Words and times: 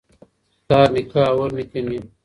پلار 0.65 0.87
نیکه 0.93 1.21
او 1.31 1.37
ورنیکه 1.41 1.79
مي 1.87 1.99